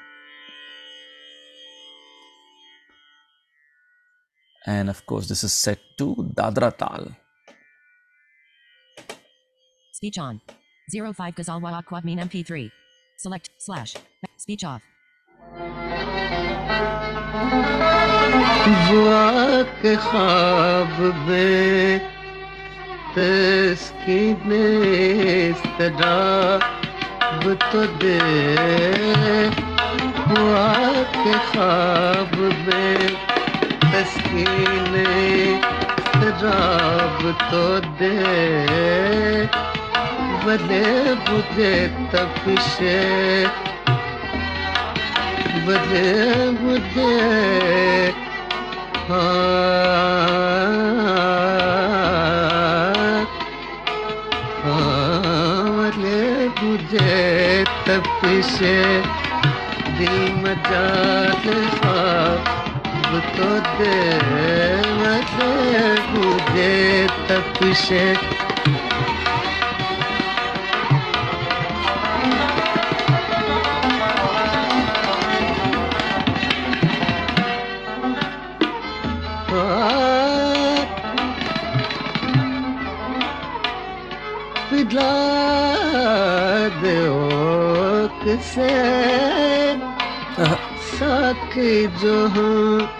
[4.67, 7.15] And of course, this is set to Dadra Tal.
[9.91, 10.41] Speech on.
[10.91, 12.71] 05 Gazalwa Quad Mean MP3.
[13.17, 13.95] Select slash.
[14.37, 14.83] Speech off.
[18.63, 20.97] बुआ के ख्वाब
[21.27, 21.99] में
[23.15, 24.51] तस्कीन
[25.49, 26.61] इस्तराब
[27.71, 28.19] तो दे
[30.27, 30.71] बुआ
[31.17, 32.35] के ख्वाब
[32.67, 32.96] में
[34.38, 34.94] तस्कीन
[35.98, 37.62] इस्तराब तो
[37.98, 38.14] दे।
[40.44, 40.84] बदे
[41.28, 41.72] बुझे
[42.12, 42.98] तपिशे
[45.66, 46.04] बदे
[46.60, 47.16] बुझे
[49.08, 49.28] हाँ।
[54.64, 55.90] हाँ
[56.60, 58.76] बुझे तपिशे
[59.98, 61.77] दिल मजाल
[63.20, 64.30] तो देव
[65.34, 68.04] दे बुझे तपसे
[88.42, 88.70] से
[90.42, 90.56] हाँ।
[90.98, 91.54] सख
[92.02, 92.97] जो हूँ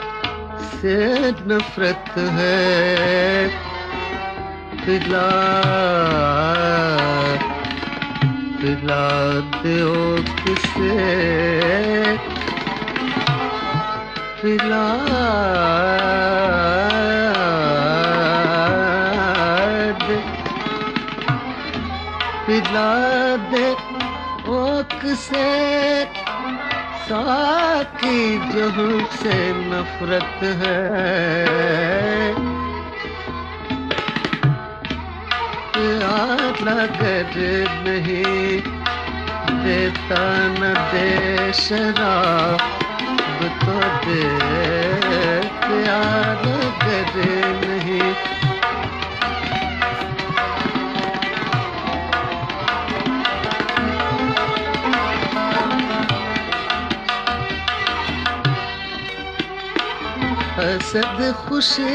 [0.80, 0.96] से
[1.30, 3.48] नफरत है।
[4.86, 5.28] पिला
[8.60, 9.06] पिला
[9.64, 10.96] दो किसे।
[14.42, 14.86] पिला
[22.46, 22.90] पिला
[23.50, 23.66] दे
[24.52, 25.48] ओक से
[27.08, 28.66] साकी जो
[29.10, 30.80] से नफरत है।
[35.72, 37.32] प्यार अगर
[37.84, 38.60] नहीं,
[39.64, 42.60] देता न दे शराब
[43.62, 44.22] तो दे
[45.64, 47.12] प्यार अगर
[47.64, 47.77] नहीं।
[60.68, 61.94] असद खुशी।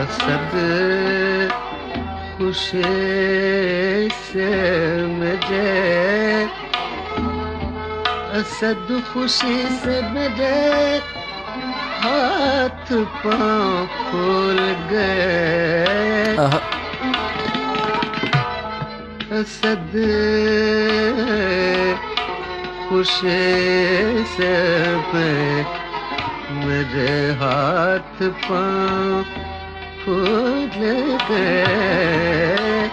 [0.00, 0.54] असद
[2.36, 2.82] खुशी
[4.24, 4.50] से
[5.06, 6.44] मुझे।
[8.40, 10.98] असद खुशी से मेरे
[12.02, 12.94] हाथ
[13.24, 14.60] पाँव फूल
[14.90, 16.36] गए।
[19.40, 19.94] असद
[22.92, 24.48] खुशी से
[25.12, 25.28] पे
[26.56, 29.22] मेरे हाथ पाँव
[30.02, 30.76] फूल
[31.28, 32.88] गए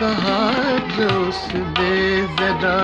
[0.00, 0.42] कहा
[0.98, 1.96] जो उसने
[2.40, 2.82] जरा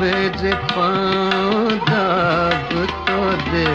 [0.00, 2.72] मेरे पाँव दाब
[3.08, 3.20] तो
[3.50, 3.68] दे।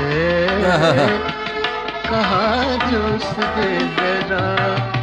[2.09, 2.43] कहा
[2.89, 3.69] जो उसने
[3.99, 5.00] जरा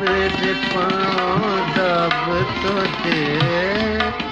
[0.00, 1.42] मेरे पाँव
[1.76, 2.26] दाब
[2.62, 4.26] तो दे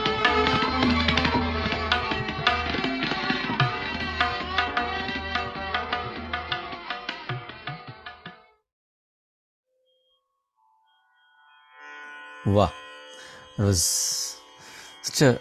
[12.47, 12.70] Wow.
[13.59, 14.38] It was
[15.01, 15.40] such a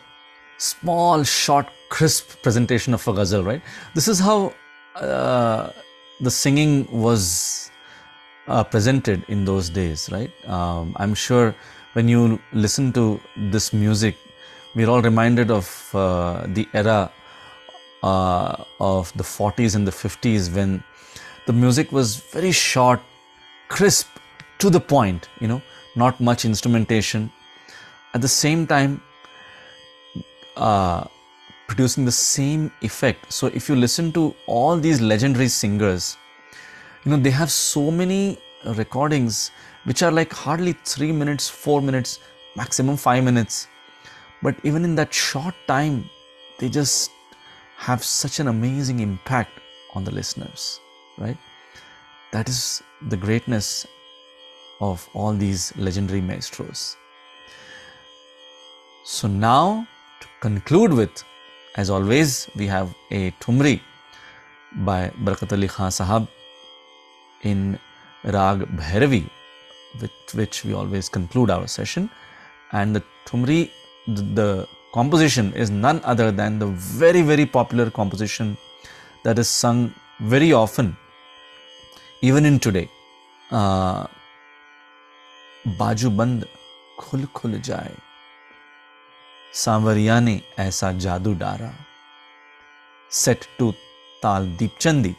[0.57, 3.61] small, short, crisp presentation of a ghazal, right?
[3.93, 4.53] This is how
[4.95, 5.71] uh,
[6.21, 7.69] the singing was
[8.48, 10.30] uh, presented in those days, right?
[10.46, 11.54] Um, I'm sure
[11.92, 14.16] when you listen to this music,
[14.74, 17.10] we're all reminded of uh, the era
[18.02, 20.82] uh, of the 40s and the 50s when
[21.46, 23.00] the music was very short,
[23.68, 24.08] crisp,
[24.58, 25.62] to the point, you know,
[25.96, 27.30] not much instrumentation.
[28.14, 29.00] At the same time,
[30.56, 31.04] uh,
[31.68, 33.32] producing the same effect.
[33.32, 36.16] So if you listen to all these legendary singers,
[37.04, 39.50] you know they have so many recordings
[39.84, 42.20] which are like hardly 3 minutes, 4 minutes,
[42.56, 43.68] maximum 5 minutes.
[44.42, 46.08] But even in that short time,
[46.58, 47.10] they just
[47.76, 49.52] have such an amazing impact
[49.94, 50.80] on the listeners,
[51.16, 51.36] right?
[52.32, 53.86] That is the greatness
[54.80, 56.96] of all these legendary maestros.
[59.04, 59.86] So now
[60.20, 61.24] to conclude with,
[61.76, 63.80] as always, we have a Thumri
[64.88, 66.28] by Barkat Ali Khan Sahab
[67.42, 67.78] in
[68.24, 69.28] Rag Bhairavi,
[70.00, 72.10] with which we always conclude our session.
[72.72, 73.70] And the Thumri,
[74.06, 78.56] the, the composition is none other than the very, very popular composition
[79.24, 80.96] that is sung very often,
[82.22, 82.88] even in today.
[83.50, 84.06] Uh,
[85.76, 86.44] Baju बाजू
[86.98, 87.94] khul khul खुल जाए
[89.54, 91.74] सांवरिया ने dara,
[93.08, 93.74] set to
[94.22, 95.14] Tal Deepchandi.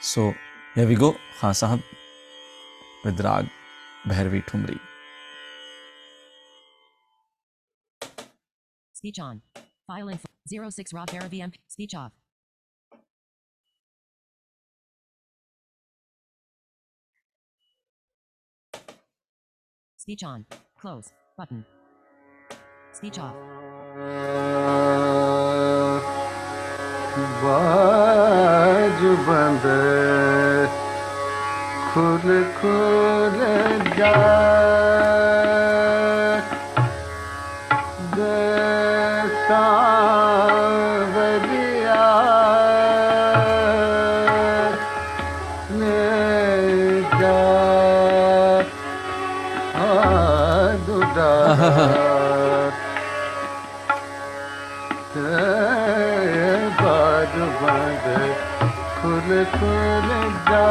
[0.00, 0.34] So
[0.79, 1.81] here we go Khan Sahab
[3.03, 3.49] with Rag
[4.07, 4.79] Bhairavi Thumri.
[8.93, 9.41] Speech on.
[9.87, 10.27] File info.
[10.69, 11.55] 06 Rob Bhairavi MP.
[11.67, 12.11] Speech off.
[19.97, 20.45] Speech on.
[20.79, 21.13] Close.
[21.37, 21.65] Button.
[22.93, 23.35] Speech off.
[27.43, 29.65] बाज बंद
[31.93, 32.27] खुल
[32.59, 33.39] खुल
[33.97, 34.13] जा
[41.05, 42.03] सांवरिया
[45.79, 46.01] ने
[47.19, 47.41] जा
[56.81, 58.05] बाज बंद
[58.97, 60.09] खुल खुल
[60.49, 60.63] जा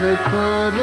[0.00, 0.76] खुल खुल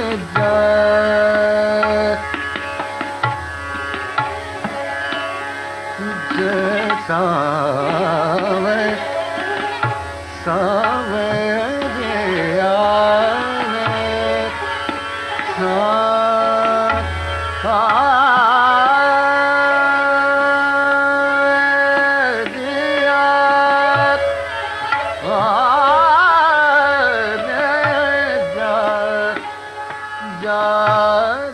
[30.49, 31.53] da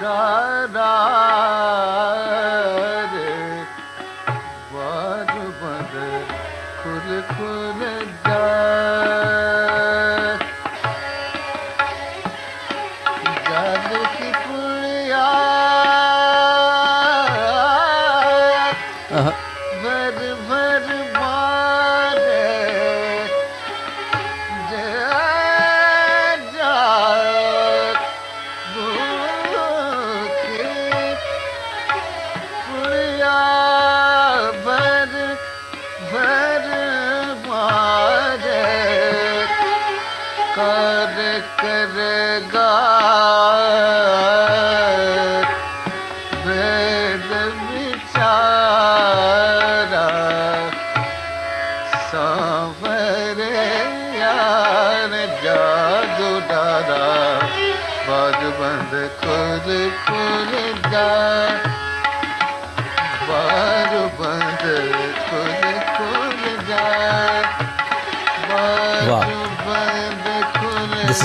[0.00, 2.11] da da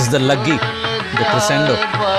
[0.08, 0.58] is the Laggi,
[1.18, 2.17] the crescendo.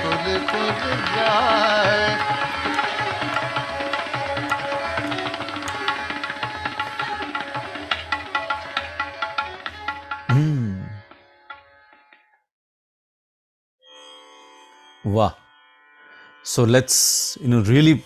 [0.00, 0.82] खुद खुद
[1.16, 2.08] जाए
[15.04, 15.34] Wow.
[16.42, 18.02] So let's, you know, really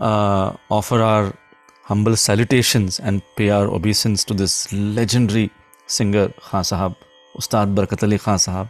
[0.00, 1.34] uh, offer our
[1.82, 5.50] humble salutations and pay our obeisance to this legendary
[5.86, 6.96] singer Khan Sahab,
[7.36, 8.68] Ustad Barkat Ali Khan Sahab.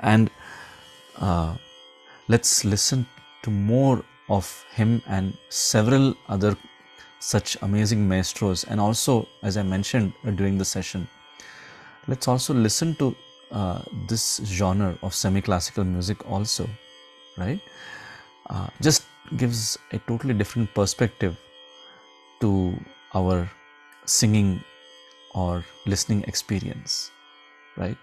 [0.00, 0.30] And
[1.20, 1.56] uh,
[2.28, 3.06] let's listen
[3.42, 6.56] to more of him and several other
[7.18, 8.64] such amazing maestros.
[8.64, 11.06] And also, as I mentioned during the session,
[12.08, 13.14] let's also listen to
[13.52, 16.68] uh, this genre of semi classical music, also,
[17.36, 17.60] right?
[18.48, 19.04] Uh, just
[19.36, 21.36] gives a totally different perspective
[22.40, 22.74] to
[23.14, 23.48] our
[24.06, 24.64] singing
[25.34, 27.10] or listening experience,
[27.76, 27.96] right?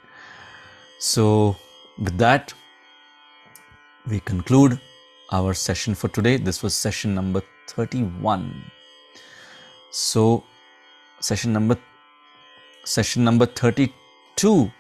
[1.00, 1.56] So,
[1.98, 2.54] with that,
[4.10, 4.80] we conclude
[5.32, 6.38] our session for today.
[6.38, 8.72] This was session number 31.
[9.92, 10.44] So,
[11.20, 11.78] session number
[12.86, 14.72] session number 32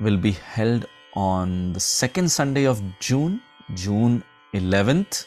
[0.00, 3.40] will be held on the second Sunday of June,
[3.74, 4.24] June
[4.54, 5.26] 11th.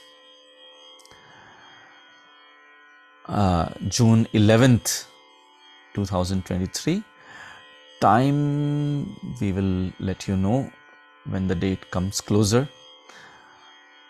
[3.28, 5.06] Uh, June 11th,
[5.94, 7.04] 2023.
[8.02, 10.70] Time we will let you know
[11.30, 12.68] when the date comes closer.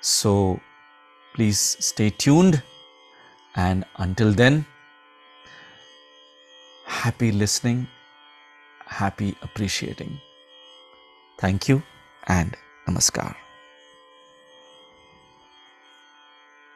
[0.06, 0.62] So
[1.34, 2.62] please stay tuned
[3.56, 4.68] and until then,
[6.86, 7.88] happy listening,
[8.86, 10.22] happy appreciating.
[11.40, 11.82] Thank you
[12.28, 12.56] and
[12.88, 13.36] namaskar.